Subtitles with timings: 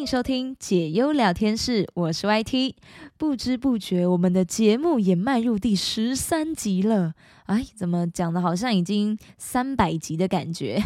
[0.00, 2.72] 欢迎收听解忧聊天室，我是 YT。
[3.18, 7.12] 不知不觉，我们的节目也迈入第十三集了。
[7.44, 10.82] 哎，怎么讲的，好像已经三百集的感觉？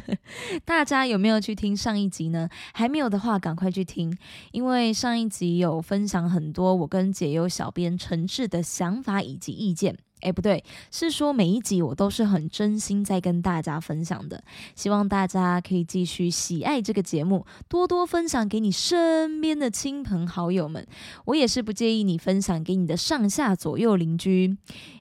[0.66, 2.50] 大家有没有去听上一集呢？
[2.74, 4.14] 还没有的话，赶快去听，
[4.52, 9.96] 因为上一集有分享很多我跟解忧小编诚挚的想法以及意见。
[10.20, 14.42] 哎，不对，是说每一集我都是很真心在跟大家分享的，
[14.74, 20.86] 希望大家可以继续喜爱这个节目，多多分享给你身边的亲朋好友们。
[21.24, 24.56] 我也是不介意你分享给你的上下左右邻居。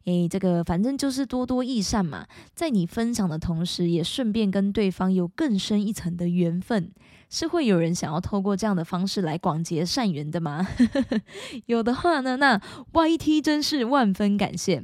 [0.05, 2.25] 诶，这个反正就是多多益善嘛，
[2.55, 6.91] 在你分享的同时，也顺便跟对方有更深一层的缘分。
[7.29, 10.67] 是会有人想要透过这样的方式来广结善缘的吗？
[11.67, 12.59] 有的话呢，那
[12.91, 14.83] YT 真是万分感谢。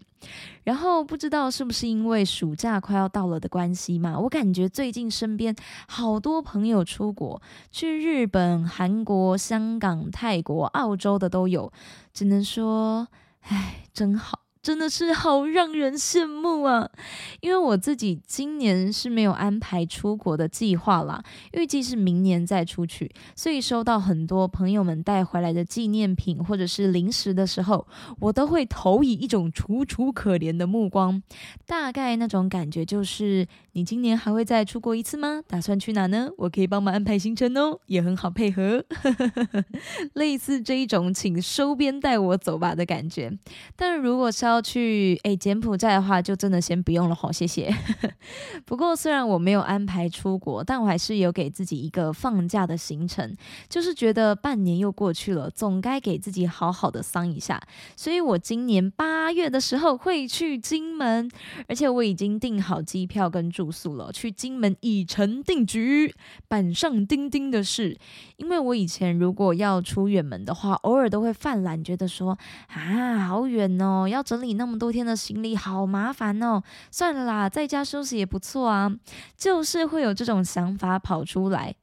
[0.64, 5.56] 然后不知道是不是因为暑假快要到了的关系嘛，我感觉最近身边
[5.88, 11.72] 好多朋友出国，去日本、韩国、香港、泰国、澳洲的都有，
[12.12, 13.08] 只能说，
[13.42, 14.45] 唉，真好。
[14.66, 16.90] 真的是好让人羡慕啊！
[17.40, 27.86] 因为我自己今年是没有安排出国的计划啦，预计是明年再出去，所以收到很多朋友们带回来的纪念品或者是零食的时候，
[28.20, 31.22] 我都会投以一种楚楚可怜的目光。
[31.68, 35.44] 大概那种感觉就是：你今年还会再出国一次吗？
[35.48, 36.32] 打算去哪呢？
[36.40, 38.84] 我可以帮忙安排行程哦， 也很好配合。
[40.14, 43.32] 类似这一种，请收编带我走吧的感觉。
[43.76, 47.76] 但如果是要要去诶柬埔寨的话，就真的先不用了好，谢谢。
[48.66, 53.36] 不过虽然我没有安排出国，但我还是有给自己一个放假的行程，
[53.68, 57.62] 就是觉得半年又过去了，总该给自己好好的桑一下。
[57.98, 61.30] 所以我今年八月的时候会去金门，
[61.68, 66.16] 而且我已经订好机票跟住宿了，去金门已成定局，
[66.48, 67.98] 板上钉钉的事。
[68.38, 74.45] 因为我以前如果要出远门的话，偶尔都会犯懒，觉得说啊好远哦，要整理。
[74.46, 76.62] 你那么多天的行李好麻烦哦，
[76.92, 78.90] 算了啦，在家休息也不错啊，
[79.36, 81.76] 就是会有这种想法跑出来。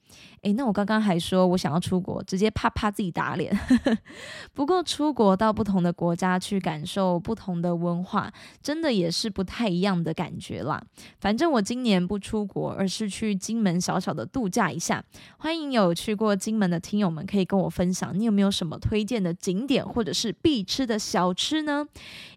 [0.43, 3.57] 诶，那我刚刚还说我想要出国，直接啪啪自己打脸。
[4.53, 10.83] 不过出国到不同的国家去感受不同的文化，真的也是不太一样的感觉啦。
[11.21, 15.05] 反正我今年不出国，而是去金门小小的度假一下。
[15.39, 21.87] 欢迎有去过金门的听友们可以跟我分享，你有没有什么推荐的景点或者是必吃的小吃呢？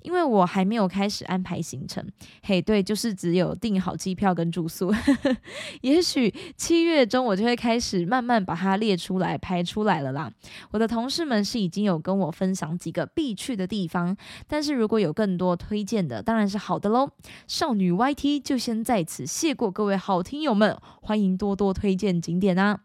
[0.02, 2.06] 因为我还没有开始安排行程。
[2.44, 4.94] 嘿，对，就是只有订好机票跟住宿。
[5.82, 8.06] 也许七月中我就会开始。
[8.06, 10.32] 慢慢把它列出来排出来了啦。
[10.70, 14.16] 我的同事们是已经有跟我分享几个必去的地方，
[14.48, 17.10] 但是如果有更多推荐的，当然是好的喽。
[17.48, 22.82] 少女 YT 就先在此谢过各位好听友们，欢迎多多推荐景点啊。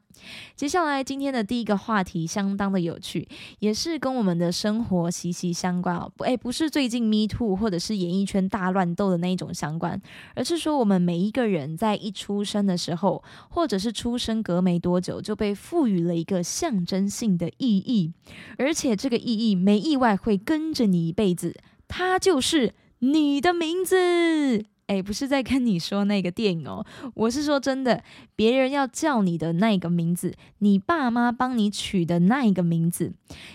[0.57, 3.27] 接下来今天的第一个话题相当的有趣，
[3.59, 6.11] 也是跟我们的生活息息相关哦。
[6.17, 10.01] 不，哎，不是最近 Me Too 或者是演艺圈大乱斗的那一种相关，
[10.35, 18.13] 而是说我们每一个人在一出生的时候，或者是出生隔没多久，就被赋予了一个象征性的意义，
[18.59, 21.55] 而且这个意义没意外会跟着你一辈子，
[21.89, 24.65] 它就是你的名字。
[24.91, 26.85] 哎，不是在跟你说那个电影哦，
[27.15, 28.03] 我是说真的，
[28.35, 33.13] 别人要叫你的那个名字，你爸妈帮你取的那一个名字。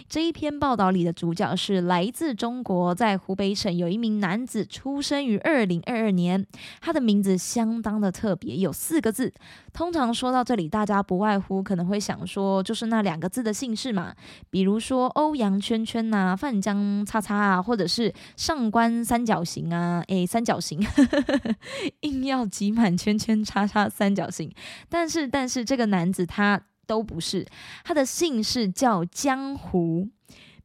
[0.08, 6.46] 这一篇报道里的主角是来自中国，在湖北省有一名男子，出生于二零二二年，
[6.80, 9.34] 他的名字相当的特别，有四个字。
[9.74, 14.16] 通常说到这里，大家不外乎可能会想说，就是那两个字的姓氏嘛，
[14.50, 20.80] 比如说欧阳圈圈呐、范江叉叉啊，或者是上官三角形啊，诶，三角形。
[22.02, 24.54] 硬要挤满圈圈叉叉三角形，
[24.90, 27.48] 但是但是这个男子他都不是，
[27.84, 30.10] 他的姓氏叫江湖，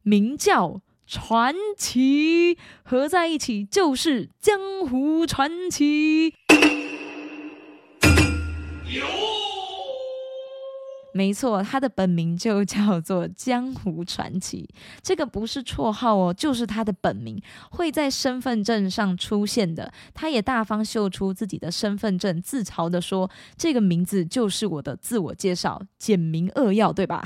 [0.03, 6.35] 名叫传奇，合在一起就是江湖传奇。
[11.13, 14.69] 没错，他的本名就叫做江湖传奇，
[15.01, 19.91] 这个不是绰号哦，就是他的本名，会在身份证上出现的。
[20.13, 27.21] 他也大方秀出自己的身份证，自嘲的说：“这个名字就是我的自我介绍，简明扼要，对吧？”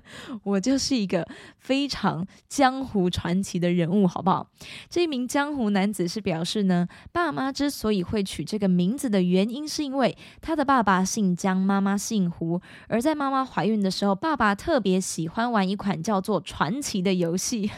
[0.44, 1.26] 我就是一个
[1.56, 4.50] 非常江湖传奇的人物，好不好？
[4.90, 17.70] 这名江湖男子是表示呢，爸妈之所以会取这个名字的原因，是因为他的爸爸姓江，妈妈姓胡，而而在妈妈怀孕的时候，爸爸特别喜欢玩一款叫做《传奇》的游戏。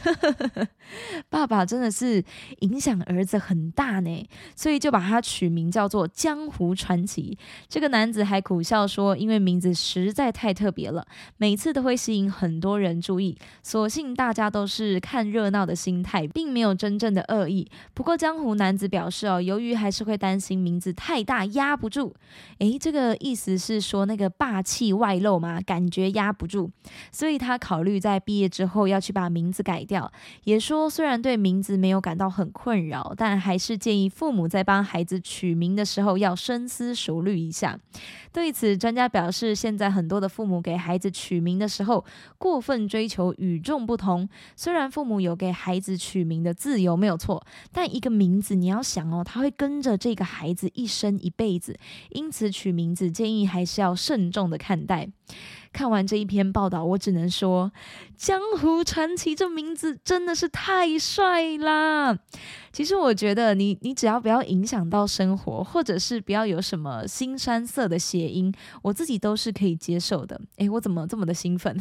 [1.29, 2.25] 爸爸真的是
[2.61, 4.27] 影响儿子很大呢，
[4.57, 7.37] 所以就把他取名叫做《江湖传奇》。
[7.69, 11.07] 这个男子还苦笑说，因为名字实在太特别了，
[11.37, 13.37] 每次都会吸引很多人注意。
[13.63, 17.71] 所幸大家都是看热闹的心态，并没有真正的恶意。
[17.93, 22.17] 不过江湖男子表示哦，由于还是会担心名字太大压不住。
[22.61, 26.71] 诶，这个意思是说那个霸气外露嘛，感觉压不住，
[27.11, 30.11] 所以他考虑在毕业之后要去把名字改掉。
[30.45, 37.79] 也说虽然对名字没有感到很困扰，但还是建议父母在帮孩子取名的时候要深思熟虑一下。
[38.33, 42.05] 对此，专家表示，现在很多的父母给孩子取名的时候
[42.39, 44.29] 过分追求与众不同。
[44.55, 51.77] 虽然父母有给孩子取名的自由没有错，但一个名字你要想哦，他会跟着这个孩子一生一辈子，
[52.11, 55.00] 因此取名字建议还是要慎重的看待。
[55.73, 57.71] 看完这一篇报道，我只能说，
[58.17, 62.19] 江湖传奇这名字真的是太帅啦！
[62.73, 68.53] 其实我觉得，你你只要不要影响到生活，或者是不要有什么新山色的谐音，
[68.83, 70.41] 我自己都是可以接受的。
[70.57, 71.79] 诶，我怎么这么的兴奋？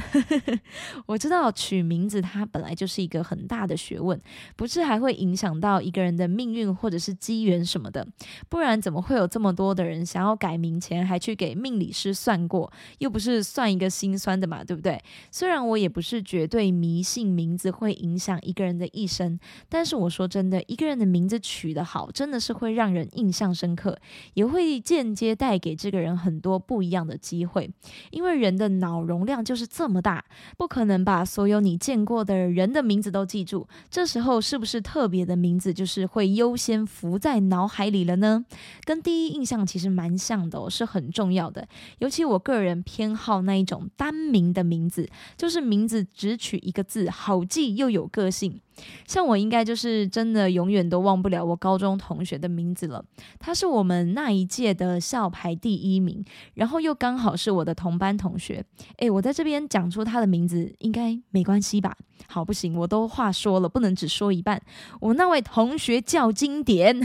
[1.08, 4.20] 我知道取名字它本来就是一个很大的学问，
[4.56, 8.08] 不是还会影响到一个人的命运或者是机缘什么的，
[8.50, 13.80] 不然怎么会有这么多的人想要改名前还去给命理师算过，又不是算一。
[13.80, 15.02] 一个心酸的嘛，对不对？
[15.32, 19.40] 虽然我也不是绝对迷信名字会影响一个人的一生，
[19.70, 24.00] 但是我说真的，一一个人的名字取得好，真的是会让人印象深刻，
[24.34, 27.70] 也会间接带给这个人很多不一样的机会。
[28.12, 30.24] 因为人的脑容量就是这么大，
[30.58, 33.68] 不可能把所有你见过的人的名字都记住。
[33.90, 38.46] 这时候是不是特别的名字就是会优先浮在脑海里了呢？
[38.86, 41.68] 跟第一印象其实蛮像的，是很重要的。
[41.98, 43.70] 尤其我个人偏好那一。
[43.70, 48.62] 种单名的名字，就是名字只取一个字，好记又有个性。
[49.08, 53.04] 像我应该就是真的永远都忘不了我高中同学的名字了。
[53.40, 56.24] 他是我们那一届的校排第一名，
[56.54, 58.64] 然后又刚好是我的同班同学。
[58.98, 61.96] 诶，我在这边讲出他的名字应该没关系吧？
[62.28, 64.62] 好，不行，我都话说了，不能只说一半。
[65.00, 67.00] 我那位同学叫金典，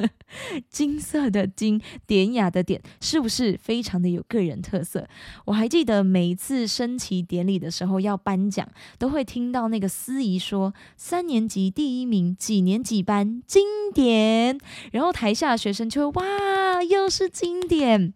[0.68, 5.08] 金色的金，典雅的典，是不是非常的有个人特色？
[5.46, 8.68] 我还记得每一次升旗典礼的时候要颁奖，
[8.98, 10.72] 都会听到那个司仪说。
[11.10, 13.42] 三年级第一名，几年几班？
[13.44, 14.56] 经典。
[14.92, 18.14] 然后台下的学生就会哇，又是经典。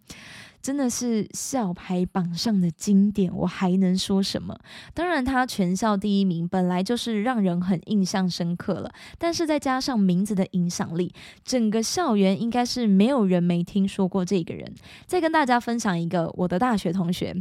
[0.64, 4.58] 真的是校牌榜上的经典，我还能说什么？
[4.94, 11.12] 当然，他全校第一名本来就是让人很印象深刻了，但是再加上名字的影响力，
[11.44, 14.72] 整个校园应该是没有人没听说过这个人。
[15.06, 17.36] 再跟大家分享一个我的大学同学，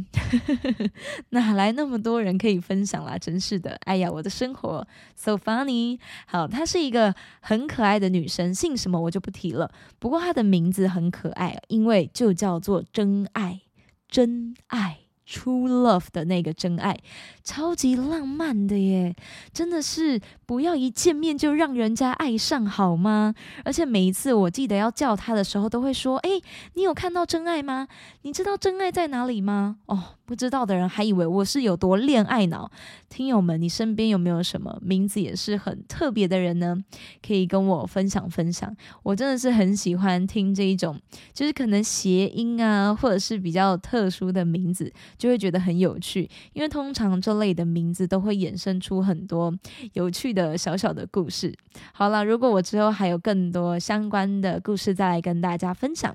[1.32, 3.16] 哪来那么多人可以分享啦？
[3.16, 4.86] 真是的，哎呀，我的生活
[5.16, 5.98] so funny。
[6.26, 9.70] 好，她是一个很可爱的女生，姓什么我就不提了。
[9.98, 13.13] 不过她的名字很可爱，因为就叫做真。
[13.14, 13.62] 真爱，
[14.08, 15.03] 真爱。
[15.28, 16.98] ，true love 的那个真爱，
[17.42, 19.14] 超级浪漫的耶！
[19.52, 23.34] 真的是不要一见面就让人家爱上好吗？
[23.64, 26.30] 而且每一次我记得要叫他的时候，都会说：“哎，
[26.74, 27.88] 你有看到真爱吗？
[28.22, 30.04] 你知道真爱在哪里吗？”哦。
[30.26, 32.70] 不知道的人还以为我是有多恋爱脑。
[33.10, 36.82] 听友们，你身边有没有什么名字也是很特别的人呢？
[37.20, 38.74] 可以跟我分享分享。
[39.02, 40.98] 我真的是很喜欢听这一种，
[41.34, 44.90] 就是可能谐音啊，或者是比较特殊的名字，
[45.24, 46.28] 就会觉得很有趣。
[46.52, 49.50] 因为通常这类的名字都会衍生出很多
[49.94, 51.50] 有趣的小小的故事。
[51.94, 56.14] 好了，如果我之后还有更多相关的故事，再来跟大家分享。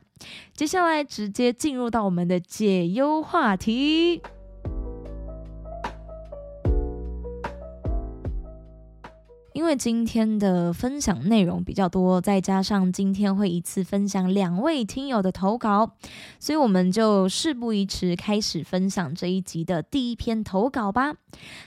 [0.54, 4.22] 接下来直接进入到我们的解忧话题。
[9.54, 15.92] 因为今天的分享内容比较多，再加上今天会一次分享两位听友的投稿，
[16.40, 21.16] 所以我们就事不宜迟，开始分享这一集的第一篇投稿吧。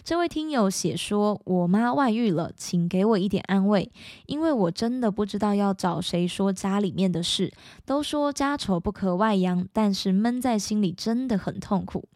[0.04, 3.90] 这位听友写说：“我妈外遇了，请给我一点安慰，
[4.26, 7.52] 因为我真的不知道要找谁说家里面的事。
[7.84, 12.08] 都说家丑不可外扬，但是闷在心里真的很痛苦。”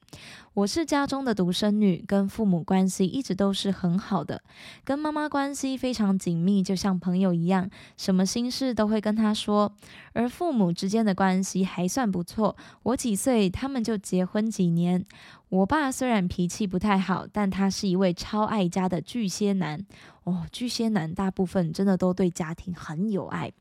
[0.57, 4.43] 我是家中的独生女，跟父母关系一直都是很好的，
[4.85, 9.71] 跟妈妈关系非常紧密，就像朋友一样，什么心事都会跟她说。
[10.17, 15.05] 而父母之间的关系还算不错，我几岁他们就结婚几年。
[15.51, 19.85] 我爸虽然脾气不太好，但他是一位超爱家的巨蟹男。
[20.25, 23.53] 哦，巨蟹男大部分真的都对家庭很有爱。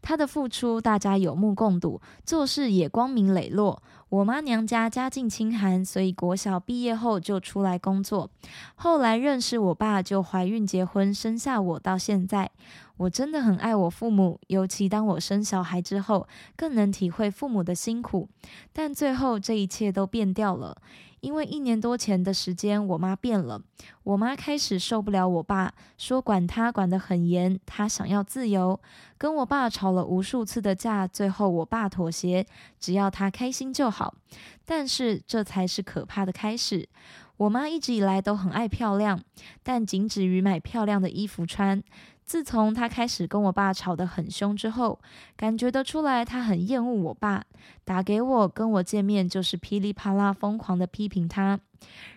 [0.00, 3.82] 他的付出大家有目共睹，做事也光明磊落。
[4.08, 8.30] 我妈娘家家境清寒，所以国小毕业后就出来工作。
[8.74, 11.78] 后来认识我爸，就怀孕结婚，生下我。
[11.78, 12.50] 到现在，
[13.00, 18.28] 我真的很爱我父母，尤其当我生小孩之后，更能体会父母的辛苦。
[18.74, 20.76] 但最后这一切都变掉了。
[21.20, 23.62] 因为一年多前的时间，我妈变了。
[24.02, 28.78] 我妈开始受不了我爸，说管他管得很严，她想要自由，
[29.16, 32.46] 跟我爸吵了无数次的架，最后我爸妥协，
[32.78, 34.14] 只要她开心就好。
[34.66, 36.86] 但是这才是可怕的开始。
[37.38, 39.18] 我妈一直以来都很爱漂亮，
[39.62, 41.82] 但仅止于买漂亮的衣服穿。
[42.30, 45.00] 自从他开始跟我爸吵得很凶之后，
[45.36, 47.44] 感觉得出来他很厌恶我爸，
[47.84, 51.58] 打给我跟我见面就是噼里啪啦疯狂的批评他。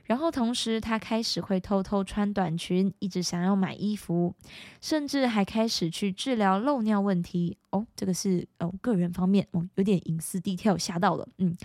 [0.05, 4.35] 然后同时，他开始会偷偷穿短裙，一直想要买衣服，
[4.81, 7.57] 甚至还开始去治疗漏尿问题。
[7.69, 11.27] 哦，这个是哦个人方面哦，有点隐私低跳吓到了。
[11.37, 11.55] 嗯，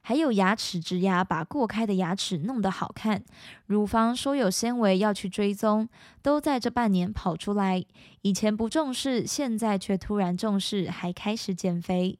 [0.00, 3.22] 还有牙齿植牙，把过开的牙齿弄得好看。
[3.66, 5.88] 乳房说有纤维要去追踪，
[6.22, 7.84] 都在这半年跑出来。
[8.22, 12.18] 以前不重视，现在却突然重视，还开始减肥。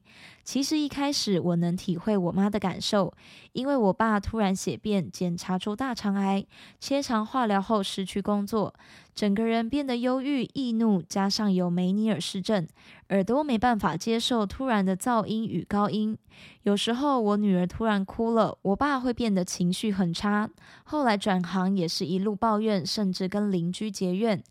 [0.50, 3.14] 其实一开始我能体会我妈的感受，
[3.52, 6.44] 因为我爸突然血便，检查出大肠癌，
[6.80, 8.74] 切肠化疗后失去工作，
[9.20, 12.66] 整个人变得忧郁易怒，加上有梅尼尔氏症，
[13.10, 16.16] 耳朵没办法接受突然的噪音与高音。
[16.62, 20.48] 有时候我女儿突然哭了，我爸会变得情绪很差。
[20.84, 24.42] 后来转行也是一路抱怨，甚至跟邻居结怨。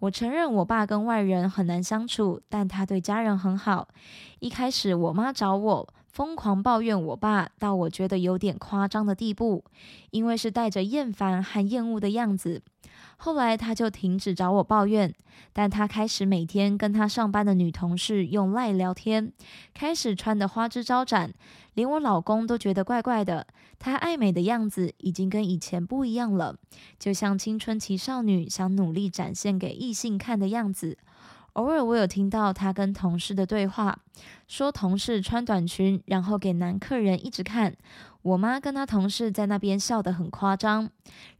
[0.00, 3.88] 我承认我爸跟外人很难相处，但他对家人很好。
[4.40, 9.64] 一开始我妈找我，疯狂抱怨我爸，到我觉得有点夸张的地步，
[10.10, 12.62] 因为是带着厌烦和厌恶的样子。
[13.18, 15.12] 后来他就停止找我抱怨，
[15.52, 19.32] 但他开始每天跟他上班的女同事用赖聊天，
[19.74, 21.32] 开始穿的花枝招展，
[21.74, 23.46] 连我老公都觉得怪怪的。
[23.78, 26.56] 他爱美的样子已经跟以前不一样了，
[26.98, 30.98] 就像青春期少女想努力展现给异性看的样子。
[31.58, 33.98] 偶尔我有听到他跟同事的对话，
[34.46, 37.74] 说同事穿短裙，然后给男客人一直看。
[38.22, 40.88] 我妈跟她同事在那边笑得很夸张，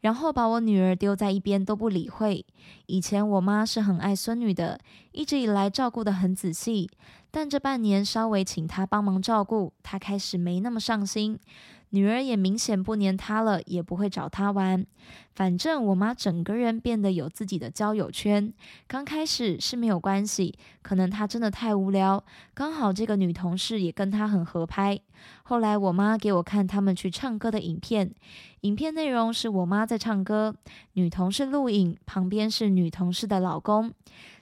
[0.01, 2.45] 然后把我女儿丢在一边都不理会。
[2.87, 4.81] 以前我妈是很爱孙女的，
[5.13, 6.91] 一直以来照顾得很仔细，
[7.31, 11.39] 但这半年稍微请她帮忙照顾，她开始没那么上心。
[11.91, 14.85] 女儿也明显不黏他了，也不会找他玩。
[15.35, 18.53] 反正我妈整个人变得有自己的交友圈。
[18.87, 22.23] 刚开始是没有关系，可能她真的太无聊，
[22.55, 25.01] 刚好这个女同事也跟她很合拍。
[25.45, 28.13] 后来我妈给我看他们去唱歌的影片，
[28.63, 30.55] 影片内容是我妈在唱歌，
[30.95, 33.93] 女同事录影，旁边是女同事的老公。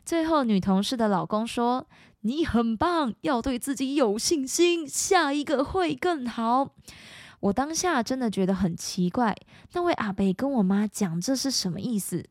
[0.04, 1.86] 最后女同事的老公说
[2.22, 6.70] ：“你很棒，要对自己有信心，下一个会更好。”
[7.40, 9.36] 我当下真的觉得很奇怪，
[9.72, 12.26] 那位阿伯跟我妈讲这是什么意思？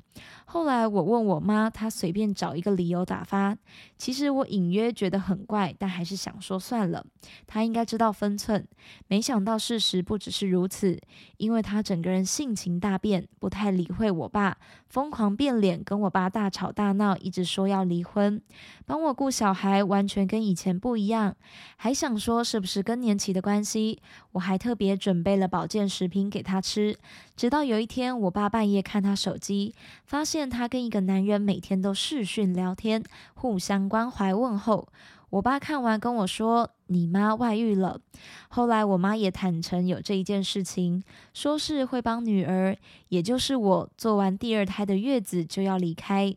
[0.48, 3.58] 后来我问我妈，她随便找一个理由打发。
[3.98, 7.06] 其实我隐约觉得很怪，但还是想说算了。
[7.48, 8.66] 她应该知道分寸。
[9.08, 11.00] 没想到事实不只是如此，
[11.38, 18.42] 因为她整个人性情大变，不太理会我爸，疯狂变脸，跟我爸大吵大闹，一直说要离婚，
[18.86, 21.36] 帮我顾小孩，完全跟以前不一样。
[21.76, 24.00] 还想说是不是更年期的关系？
[24.34, 26.98] 我还特别准备了保健食品给她吃。
[27.36, 29.76] 直到有一天，我爸半夜看他手机。
[30.06, 34.88] 发现他跟一个男人每天都视讯聊天，互相关怀问候。
[35.32, 38.00] 我爸看完跟我说：“你妈外遇了。”
[38.48, 42.78] 后来我妈也坦诚有这一件事情，说是会帮女儿，
[43.10, 46.34] 也就是我做完第二胎的月子就要离开。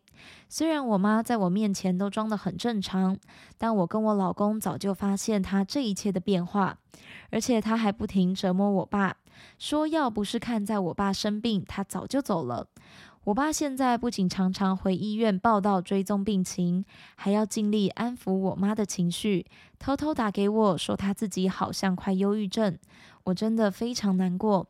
[0.48, 3.16] 虽然我妈在我面前都装得很正常，
[3.56, 6.76] 但我跟我老公早就发现她这一切的变化，
[7.30, 9.14] 而且她还不停折磨我爸，
[9.58, 12.68] 说要不是看在我爸生病，他早就走了。
[13.24, 19.44] 我爸现在不仅常常回医院报道追踪病情，还要尽力安抚我妈的情绪，
[19.78, 22.78] 偷偷打给我说他自己好像快忧郁症，
[23.24, 24.68] 我真的非常难过。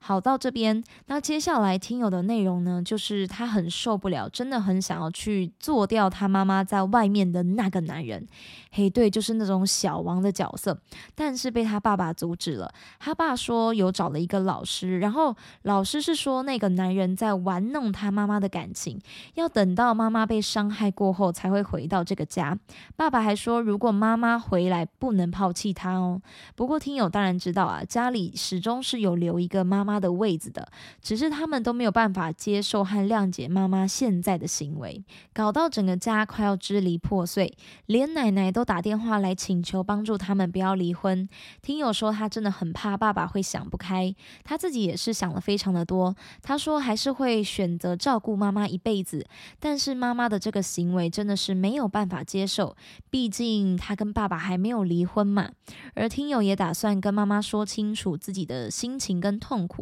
[0.00, 8.26] 好，到这边，那接下来听友的内容呢，就是他很受不了，真的很想要去做掉他妈妈在外面的那个男人。
[8.70, 10.80] 嘿，对，就是那种小王的角色，
[11.16, 12.72] 但是被他爸爸阻止了。
[13.00, 19.00] 他爸说有找了一个老师，然后老师是说那个男人在玩弄他妈妈的感情，
[19.34, 22.56] 要等到妈妈被伤害过后才会回到这个家。
[22.94, 26.22] 爸爸还说，如果妈妈回来，不能抛弃他哦。
[26.54, 29.87] 不过听友当然知道啊，家里始终是有留一个妈。
[29.88, 30.68] 妈的位子的，
[31.00, 35.02] 只是他们都没有办法接受和谅解妈妈现在的行为，
[35.32, 41.26] 搞到整个家快要支离破碎，连奶奶都打电话来请求帮助他们不要离婚。
[41.62, 44.14] 听友说他真的很怕爸爸会想不开，
[44.44, 46.14] 他自己也是想了非常的多。
[46.42, 49.26] 他说还是会选择照顾妈妈一辈子，
[49.60, 52.76] 但是妈妈的这个行为真的是没有办法接受，
[53.10, 55.50] 毕竟他跟爸爸还没有离婚嘛。
[55.94, 59.77] 而听友也打算跟妈妈说清楚自己的心情跟痛苦，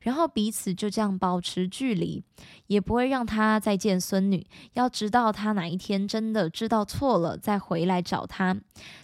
[0.00, 2.22] 然后彼此就这样保持距离，
[2.68, 4.46] 也不会让他再见孙女。
[4.74, 8.56] 要知道他哪一天真的知道错了，再回来找他。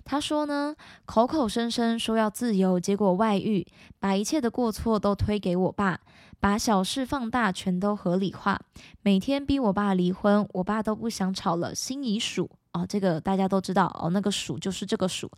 [0.05, 3.67] 他说呢，口口声声说要自由，结果外遇，
[3.99, 6.01] 把一切的过错都推给我爸，
[6.39, 8.61] 把小事放大，全都合理化，
[9.03, 12.51] 每天逼我爸离婚，我爸都不想吵了，心已数。
[12.73, 15.29] 哦，这个大家都知道哦，那个鼠就是这个鼠。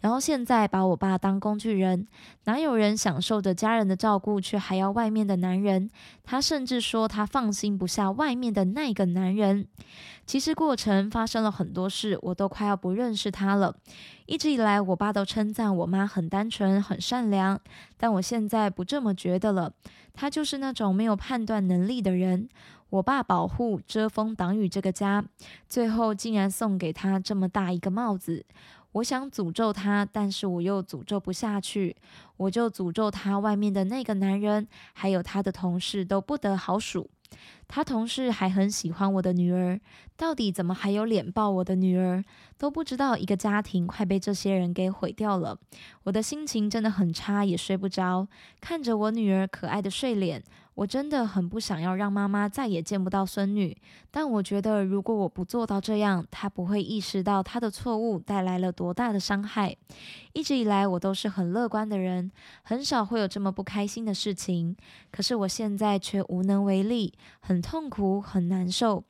[0.00, 2.06] 然后现在把我爸当工具人，
[2.44, 5.88] 哪有人享受着家人的照顾，却还要外面的男人？
[6.24, 9.68] 他甚至说他放心不下外面的那个男人。
[10.26, 13.76] 其实过程发生了很多事，我都快要不认识他了。
[14.26, 17.60] 一直以来，我爸都称赞我妈很单纯、很善良，
[17.96, 19.72] 但我现在不这么觉得了。
[20.12, 22.48] 他就是那种没有判断能力的人。
[22.90, 25.24] 我爸保护、遮风挡雨这个家，
[25.68, 28.44] 最后竟然送给他这么大一个帽子。
[28.92, 31.96] 我想诅咒他，但是我又诅咒不下去，
[32.36, 37.08] 我就诅咒他外面的那个男人，还有他的同事都不得好数。
[37.68, 39.80] 他同事还很喜欢我的女儿，
[40.16, 42.24] 到底怎么还有脸抱我的女儿？
[42.58, 45.56] 都不知道一个家庭快被这些人给毁掉了。
[46.02, 48.26] 我的心情真的很差，也睡不着，
[48.60, 50.42] 看着我女儿可爱的睡脸。
[50.74, 53.76] 我真的很不想要让妈妈再也见不到孙女，
[54.10, 59.76] 但我觉得如果我不做到这样，她不会意识到她的错误带来了多大的伤害。
[60.32, 62.30] 一直以来，我都是很乐观的人，
[62.62, 64.76] 很少会有这么不开心的事情。
[65.10, 69.04] 可是我现在却无能为力，很痛苦，很难受。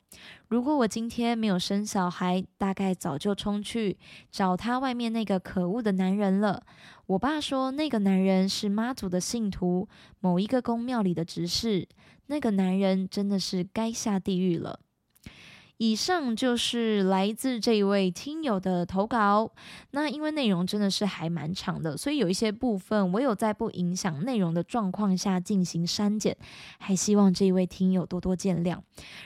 [0.51, 3.97] 如果我今天没有生小孩，大概早就冲去
[4.29, 6.61] 找他外面那个可恶的男人了。
[7.05, 9.87] 我爸说，那个男人是妈祖的信徒，
[10.19, 11.87] 某一个宫庙里的执事。
[12.25, 14.81] 那个男人真的是该下地狱了。
[15.81, 19.51] 以上就是来自这一位听友的投稿。
[19.89, 26.37] 那因为内容真的是还蛮长的，所以有一些部分我有在不影响内容的状况下进行删减，
[26.77, 28.77] 还希望这一位听友多多见谅。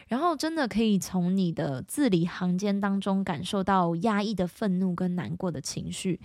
[0.07, 6.21] 然后真的可以从你的字里行间当中感受到压抑的愤怒跟难过的情绪，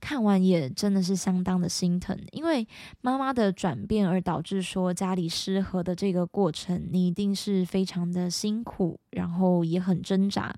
[0.00, 2.16] 看完也真的是相当的心疼。
[2.30, 2.68] 因为
[3.00, 9.62] 妈妈的转变而导致说家里失和的这个过程，你一定是非常的辛苦，然后。
[9.62, 10.54] 也很挣扎，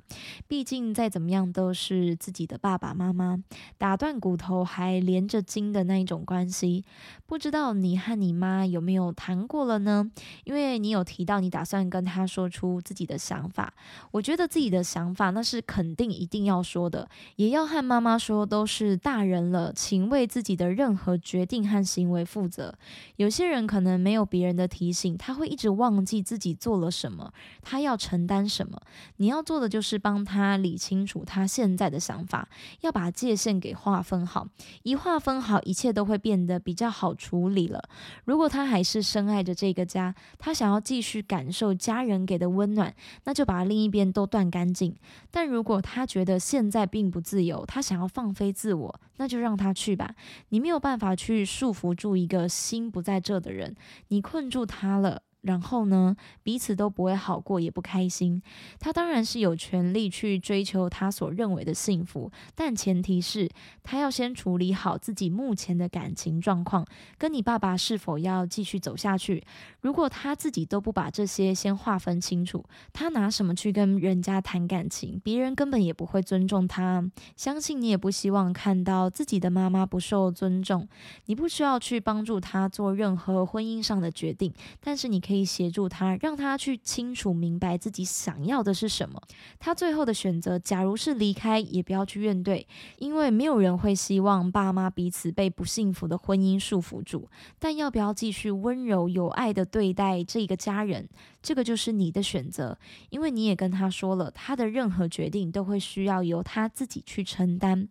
[0.49, 3.39] 毕竟再怎么样都是自己的爸爸妈妈，
[3.77, 6.85] 打断骨头还连着筋的那一种关系。
[7.27, 10.11] 不知道你和你妈有没有谈过了呢？
[10.45, 13.75] 因为你有提到你打算跟他说出自己的想法，
[14.11, 22.75] 我觉得自己的想法那是肯定一定要说的，也要和妈妈说，都是大人了，请为自己的任何决定和行为负责。
[23.17, 28.81] 有些人可能没有别人的提醒，他会一直忘记自己做了什么，他要承担什么。
[29.17, 32.49] 你要做的就是帮他理清楚他现在的想法，
[32.81, 34.49] 要把界限给划分好。
[34.83, 37.83] 一划分好，一切都会变得比较好处理了。
[38.25, 44.95] 如果他还是深爱着这个家，他想要继续感受家人给的温暖，那就把另一边都断干净。
[45.31, 50.15] 但如果他觉得现在并不自由，他想要放飞自我，那就让他去吧。
[50.51, 53.75] 你没有办法去束缚住一个心不在这的人，
[54.09, 55.23] 你困住他了。
[55.45, 58.43] 然后呢，彼此都不会好过，也不开心。
[58.81, 63.47] 他当然是有权利去追求他所认为的幸福，但前提是
[63.83, 66.87] 他要先处理好自己目前的感情状况，
[67.19, 69.45] 跟你爸爸是否要继续走下去。
[69.83, 75.21] 如果他自己都不把这些先划分清楚，他拿什么去跟人家谈感情？
[75.23, 77.07] 别人根本也不会尊重他。
[77.37, 80.89] 相信你也不希望看到自己的妈妈不受尊重。
[81.27, 85.34] 你不需要去帮助他做任何婚姻上的决定，但是你可以。
[85.35, 89.21] 可以协助他，让他去清楚明白自己想要的是什么。
[89.59, 92.65] 他最后的选择，假如是离开，也不要去怨怼，
[92.99, 97.29] 因为没有人会希望爸妈彼此被不幸福的婚姻束缚住。
[97.59, 101.09] 但要不要继续温柔有爱的对待这个家人？
[101.43, 102.79] 这个就是你的选择，
[103.11, 107.89] 因为你也跟他说了，他的任何决定都会需要由他自己去承担。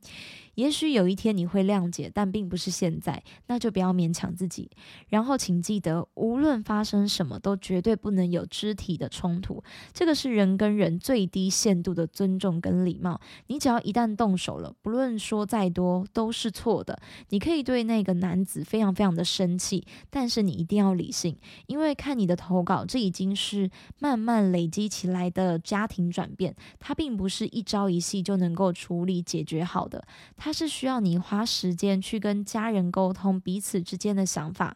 [0.55, 4.69] 也许有一天你会谅解，但并不是现在，那就不要勉强自己。
[5.09, 9.63] 然后请记得，无论发生什么，都绝对不能有肢体的冲突，
[9.93, 13.19] 这个是人跟人最低限度的尊重跟礼貌。
[13.47, 16.99] 你只要一旦动手了，不论说再多都是错的。
[17.29, 21.35] 你可以对那个男子非常非常的生气，但是你一定要理性，
[21.67, 30.05] 因为看你的投稿，这已经是慢慢累积起来的家庭转变，它并不是一朝一夕就能够处理解决好的。
[30.45, 34.75] 它是需要你花时间去跟家人沟通彼此之间的想法。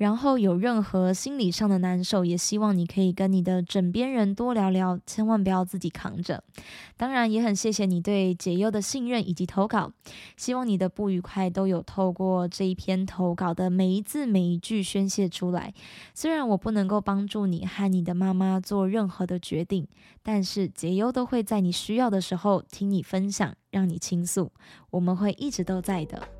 [0.00, 6.42] 然后有任何心理上的难受，也希望你可以跟你的枕边人多聊聊，千万不要自己扛着。
[6.96, 9.92] 当然，也很谢谢你对解忧的信任以及投稿，
[10.38, 15.74] 希望你的不愉快都有透过这一篇投稿的每一字每一句宣泄出来。
[16.14, 19.86] 虽然我不能够帮助你和你的妈妈做任何的决定，
[20.22, 24.50] 但是解忧都会在你需要的时候听你分享，让你倾诉，
[24.92, 26.39] 我们会一直都在的。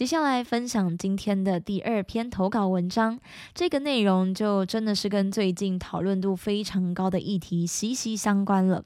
[0.00, 3.20] 接下来分享今天的第二篇投稿文章，
[3.52, 8.82] 这个内容就真的是跟最近讨论度非常高的议题息息相关了。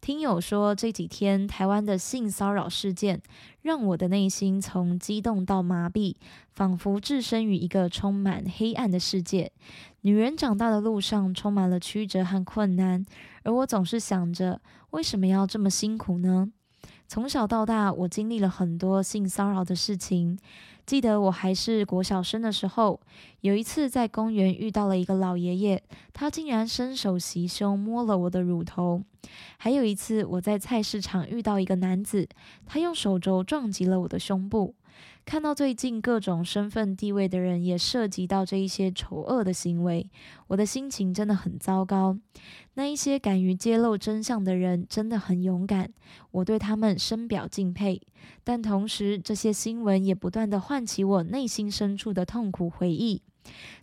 [0.00, 3.20] 听友说这几天台湾的性骚扰事件，
[3.62, 6.14] 让我的内心从激动到麻痹，
[6.52, 9.50] 仿佛置身于一个充满黑暗的世界。
[10.02, 13.04] 女人长大的路上充满了曲折和困难，
[13.42, 16.52] 而我总是想着，为什么要这么辛苦呢？
[17.12, 20.38] 从小到大，我经历了很多性骚扰的事情。
[20.86, 22.98] 记得我还是国小生的时候，
[23.42, 25.82] 有一次在公园遇到了一个老爷爷，
[26.14, 29.02] 他竟然伸手袭胸摸了我的乳头。
[29.58, 32.26] 还有一次，我在菜市场遇到一个男子，
[32.64, 34.74] 他用手肘撞击了我的胸部。
[35.24, 40.10] 看到最近各种身份地位的人也涉及到这一些丑恶的行为，
[40.48, 42.18] 我的心情真的很糟糕。
[42.74, 45.90] 那一些敢于揭露真相的人真的很勇敢，
[46.32, 48.00] 我对他们深表敬佩。
[48.44, 53.22] 但同时，这些新闻也不断的唤起我内心深处的痛苦回忆。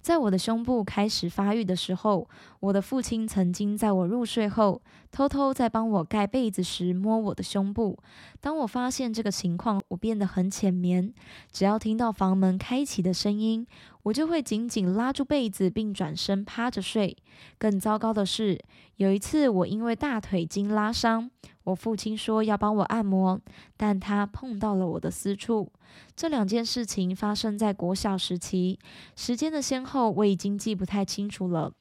[0.02, 2.28] 在我的胸部开始发育的时候，
[2.62, 7.98] 我的父亲曾经在我入睡后，偷偷在帮我盖被子时摸我的胸部。
[8.40, 11.14] 当我发现这个情况，我变得很浅眠，
[11.52, 13.68] 只要听到房门开启的声音，
[14.04, 17.18] 我就会紧紧拉住被子并转身趴着睡。
[17.58, 18.60] 更糟糕的是，
[18.96, 21.30] 有一次我因为大腿筋拉伤。
[21.70, 23.40] 我父亲说要帮我按摩，
[23.78, 25.72] 但他碰到了我的私处。
[26.16, 28.80] 这两件事情发生在国小时期，
[29.16, 31.72] 时间的先后我已经记不太清楚了。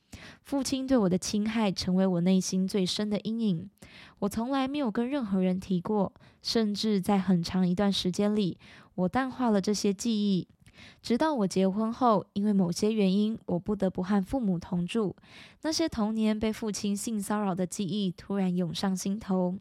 [0.42, 3.70] 父亲对我的侵害成为我内心最深的阴影，
[4.18, 8.58] 我从来没有跟任何人提过，甚至在很长一段时间里，
[8.94, 10.48] 我淡化了这些记忆。
[11.02, 15.14] 直到我结婚后，因为某些原因，我不得不和父母同住。
[15.62, 19.56] 那些童年被父亲性骚扰的记忆突然涌上心头，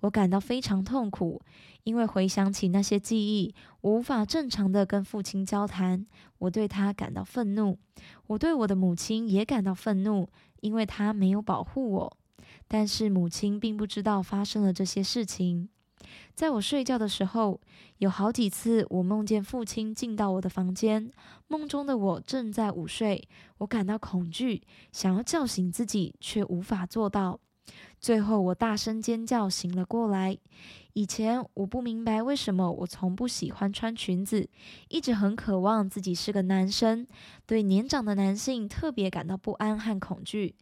[0.00, 1.40] 我感到非常痛苦。
[1.84, 6.06] 因为回想起那些记忆，我无法正常的跟父亲交谈。
[6.38, 7.78] 我对他感到愤怒，
[8.26, 10.28] 我对我的母亲也感到愤怒，
[10.60, 12.16] 因为他没有保护我。
[12.68, 15.70] 但是母亲并不知道发生了这些事情。
[16.34, 17.60] 在我睡觉的时候，
[17.98, 21.12] 有好几次我梦见父亲进到我的房间，
[21.48, 27.40] 梦中的我正在午睡，我感到恐惧，想要叫醒自己，却无法做到。
[28.00, 30.38] 最后我大声尖叫，醒了过来。
[30.92, 34.48] 以前我不明白为什么我从不喜欢穿裙子，
[34.88, 37.06] 一直很渴望自己是个男生，
[37.46, 40.56] 对年长的男性特别感到不安和恐惧。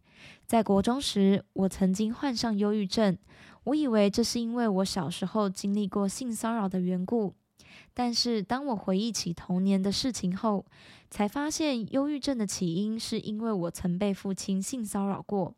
[0.46, 3.16] 在国中时，我曾经患上忧郁症。
[3.64, 7.34] 我以为这是因为我小时候经历过性骚扰的缘故，
[7.92, 10.64] 但是当我回忆起童年的事情后，
[11.10, 15.54] 才发现忧郁症的起因是因为我曾被父亲性骚扰过。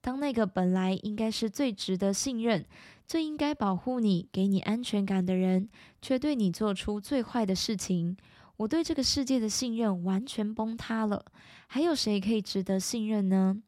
[0.00, 2.64] 当那个本来应该是最值得信任、
[3.06, 5.68] 最应该保护你、给你安全感的人，
[6.00, 8.16] 却对你做出最坏的事情，
[8.56, 11.24] 我对这个世界的信任完全崩塌了。
[11.66, 13.62] 还有谁可以值得信任呢？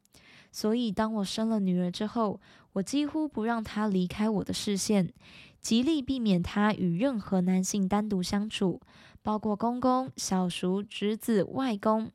[0.50, 2.40] 所以，当我生了女儿之后，
[2.74, 5.12] 我几乎不让她离开我的视线，
[5.60, 8.80] 极力避免她与任何男性单独相处，
[9.22, 12.10] 包括公公、小叔、侄子、外公。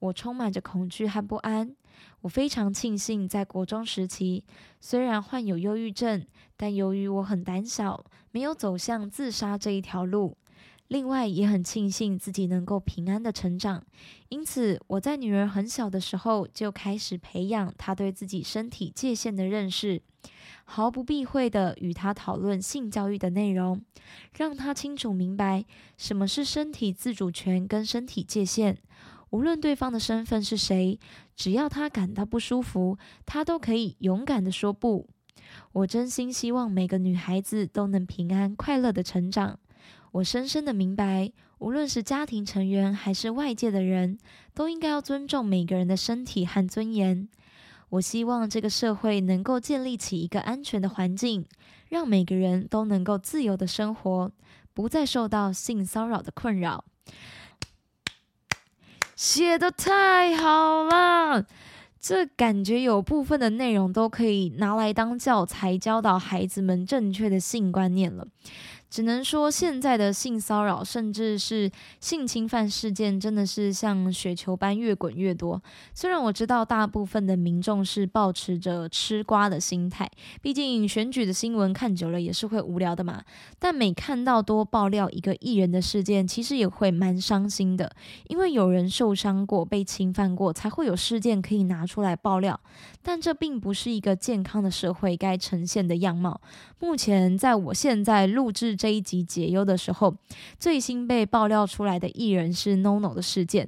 [0.00, 1.76] 我充满着恐惧和不安。
[2.24, 4.44] 我非常庆幸，在国中时期，
[4.80, 6.24] 虽然患有忧郁症，
[6.56, 10.34] 但由于我很胆小，没有走向自杀这一条路。
[10.88, 13.84] 另外，也很庆幸自己能够平安的成长。
[14.30, 20.00] 因此，我在女儿很小的时候就开始培养她对自己身体界限的认识，
[20.64, 23.84] 毫不避讳的与她讨论性教育的内容，
[24.38, 25.66] 让她清楚明白
[25.98, 28.78] 什么是身体自主权跟身体界限。
[29.30, 30.98] 无论对方的身份是谁，
[31.34, 35.08] 只要他感到不舒服，他都可以勇敢的说不。
[35.72, 39.58] 我真心希望每个女孩子都能平安快乐的成长。
[40.12, 44.18] 我深深的明白，无论是家庭成员还是外界的人，
[44.54, 47.28] 都应该要尊重每个人的身体和尊严。
[47.90, 51.44] 我希望这个社会能够建立起一个安全的环境，
[51.88, 54.32] 让每个人都能够自由的生活，
[54.72, 56.84] 不再受到性骚扰的困扰。
[59.16, 61.44] 写的太好了，
[62.00, 68.26] 这感觉有部分的内容都可以拿来当教材，教导孩子们正确的性观念了。
[68.94, 75.60] 只能说，现在的性骚扰，甚至是性侵犯事件，真的是像雪球般越滚越多。
[75.92, 80.08] 虽然我知道大部分的民众是保持着吃瓜的心态，
[80.40, 83.24] 毕竟选举的新闻看久了也是会无聊的嘛。
[83.58, 87.90] 但每看到多爆料一个艺人的事件，其实也会蛮伤心的，
[88.28, 92.60] 因为有人受伤过、被侵犯过，才会有事件可以拿出来爆料。
[93.02, 96.40] 但这并不是一个健康的社会该呈现的样貌。
[96.78, 98.76] 目前，在我现在录制。
[98.84, 100.14] 这一集解忧的时候，
[100.60, 103.66] 最新被爆料出来的艺人是 NONO 的事件，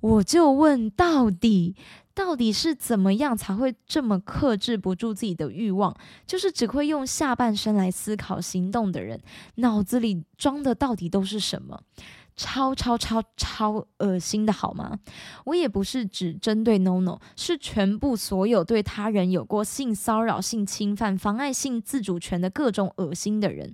[0.00, 1.76] 我就问到底，
[2.12, 5.96] 到底是怎么样才会这么克制不住自己的欲望？
[6.26, 9.20] 就是只会用下半身来思考行动的人，
[9.54, 11.80] 脑子里装的到底都是什么？
[12.36, 14.98] 超超超超恶心的好吗？
[15.44, 23.72] 我也不是只针对 NONO，是全部所有对他人有过性骚扰、性侵犯、妨碍性自主权的各种恶心的人。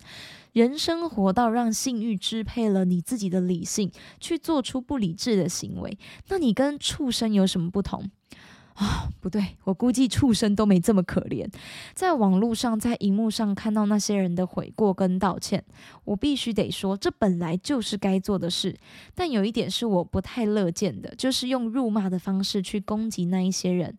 [0.53, 5.99] 人生活到让性欲支配了你自己的理性，去做出不理智的行为，
[6.29, 8.11] 那你跟畜生有什么不同？
[8.75, 11.47] 啊，不对，我估计畜生都没这么可怜。
[11.95, 15.63] 在网络上，在荧幕上看到那些人的悔过跟道歉，
[16.05, 18.75] 我必须得说，这本来就是该做的事。
[19.15, 23.95] 但有一点是我不太乐见的，就是用辱骂的方式去攻击那一些人。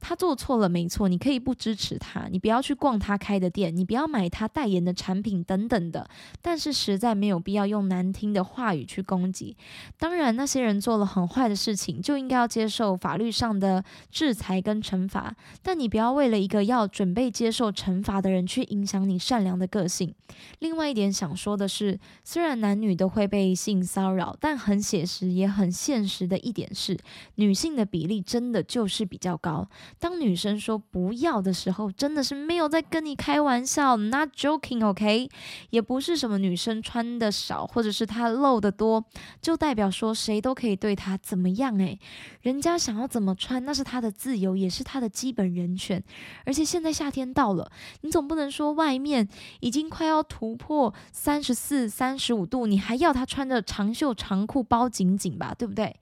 [0.00, 6.08] 他做错了，没错，你可以不支持他，你不要去逛他开的店，你不要买他代言的产品等等的。
[6.40, 9.56] 但是实在没有必要用难听的话语去攻击。
[9.98, 13.82] 当然，那些人做了很坏的事情，就应该要接受法律上的。
[14.18, 20.12] 制裁跟惩罚，但你不要为了一个要准备接受惩罚的人去影响你善良的个性。
[20.58, 26.98] 另外一点想说的是，虽然男女都会被性骚扰，但很写实也很现实的一点是，
[27.36, 29.68] 女性的比例真的就是比较高。
[30.00, 35.28] 当女生说不要的时候，真的是没有在跟你开玩笑，not joking，OK？
[35.70, 39.04] 也不是什么女生穿的少，或者是她露的多，
[39.40, 41.78] 就代表说谁都可以对她怎么样？
[41.78, 42.00] 诶，
[42.42, 44.07] 人家想要怎么穿，那是她的。
[44.10, 46.02] 自由也是他的基本人权，
[46.44, 49.28] 而且现在夏天到了，你总不能说外面
[49.60, 55.94] 已经快要突破三十四、三十五度，你还要他穿着长袖长裤包紧紧吧，对不对？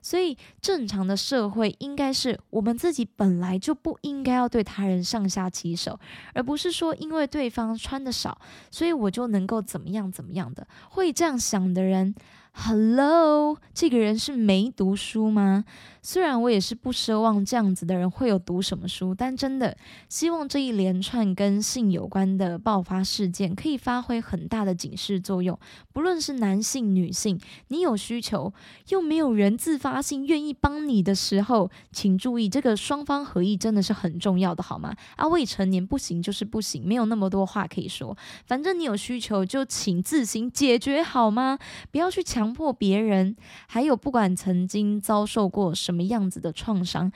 [0.00, 5.98] 所以正常的社会应该是我们自己本来就不应该要对他人上下其手，
[6.34, 8.38] 而不是说因为对方穿的少，
[8.70, 10.66] 所以我就能够怎么样怎么样的。
[10.90, 12.14] 会这样想的人。
[12.54, 15.64] Hello，这个人是没读书吗？
[16.02, 19.76] 虽然我也是不奢望这样子的人会有读什么书，但真的
[20.08, 25.56] 希望这一连串跟性有关的爆发事件可以发挥很大的警示作用。
[25.92, 28.52] 不论是男性、女性，你有需求
[28.88, 34.92] 又没有人自发性愿意帮你的时候，请注意这个双方合意真的是很重要的，好吗？
[35.14, 38.16] 啊，未成年不行就是不行，没有那么多话可以说。
[38.46, 41.56] 反正你有需求就请自行解决好吗？
[41.92, 42.20] 不要去。
[42.32, 43.36] 强迫别人，
[43.66, 47.12] 还有不管曾经遭受过什什么样子的创伤。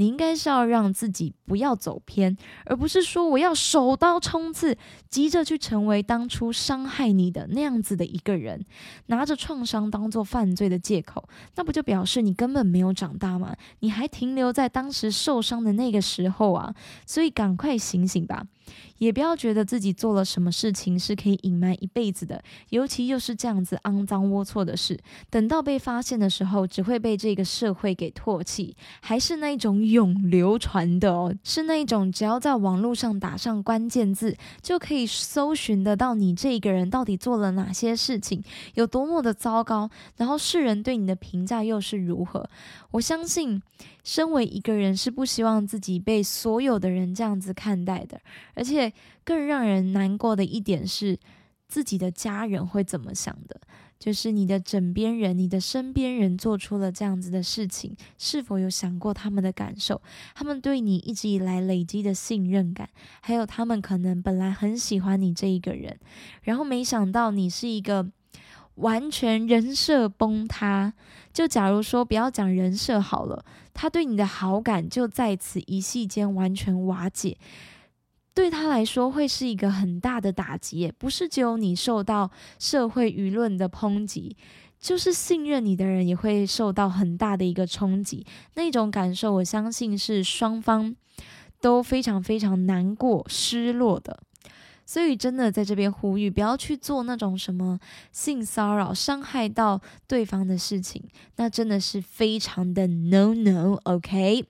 [0.00, 2.34] 你应该是要让自己不要走偏，
[2.64, 4.74] 而不是说我要手刀冲刺，
[5.10, 8.64] 急着去成为当初伤害你的那样子的一个人，
[9.08, 13.54] 拿着创伤当做犯罪的借口，那不就表示你根本没有长大吗？
[13.80, 16.74] 你还停留在当时受伤的那个时候啊！
[17.04, 18.46] 所以赶快醒醒吧，
[18.96, 29.89] 也不要觉得自己做了什么事情是可以隐瞒一辈子的，尤其又是这样子肮脏龌龊的事，等到被发现的时候，只会被这个社会给唾弃，还是那一种。
[29.90, 38.42] 永流传的哦，是那种只要在网络上打上关键字，就可以搜寻得到你这个人到底做了哪些事情，
[38.74, 42.48] 有多么的糟糕，然后世人对你的评价又是如何。
[42.92, 43.62] 我相信，
[44.02, 48.20] 身为一个人是不希望自己被所有的人这样子看待的，
[48.54, 48.92] 而且
[49.24, 51.18] 更让人难过的一点是，
[51.68, 53.60] 自己的家人会怎么想的。
[54.00, 60.00] 就是你的枕边人、你的身边人做出了这样子的事情，是否有想过他们的感受？
[60.34, 62.88] 他们对你一直以来累积的信任感，
[63.20, 65.98] 还有他们可能本来很喜欢你这一个人，
[66.42, 68.10] 然后没想到你是一个
[68.76, 70.94] 完全人设崩塌。
[71.32, 77.36] 就假如说不要讲人设好了，他对你的好感就在此一夕间完全瓦解。
[78.40, 84.34] 对他来说会是一个很大的打击，不是只有你受到社会舆论的抨击，
[84.80, 88.24] 就是信任你的人也会受到很大的一个冲击。
[88.54, 90.96] 那种感受，我相信是双方
[91.60, 94.18] 都非常非常难过、失落的。
[94.90, 97.78] 所以，真的在这边呼吁，不要去做那种什么
[98.10, 101.00] 性骚扰、伤害到对方的事情，
[101.36, 104.44] 那真的是非常的 no no，OK？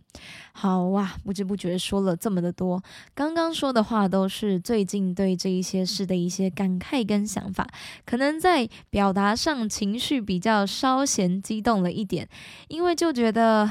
[0.53, 2.83] 好哇，不知不觉说了这么的多，
[3.15, 7.69] 刚刚说的话都是最近对这一些事的一些感慨跟想法，
[8.07, 12.27] 可能在表达上情绪比较稍显激动了一点，
[12.69, 13.71] 因为就觉得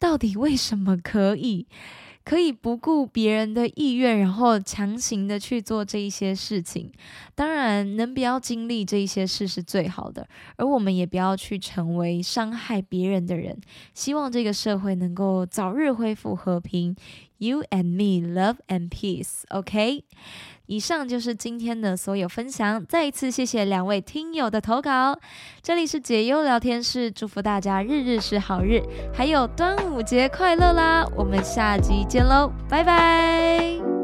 [0.00, 1.68] 到底为什么可以？
[2.28, 6.92] 可以不顾别人的意愿，然后强行的去做这一些事情。
[7.34, 13.58] 当然，能不要经历这一些事是最好的，而我们也不要去成为伤害别人的人。
[13.94, 16.94] 希望这个社会能够早日恢复和平。
[17.38, 19.42] You and me, love and peace.
[19.48, 20.04] OK。
[20.66, 25.18] 以上就是今天的所有分享，再一次谢谢两位听友的投稿。
[25.62, 28.82] 这里是解忧聊天室，祝福大家日日是好日，
[29.14, 31.06] 还有端午节快乐啦！
[31.16, 33.97] 我们下集见喽，拜拜。